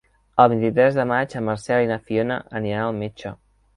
[0.43, 3.35] El vint-i-tres de maig en Marcel i na Fiona aniran al metge.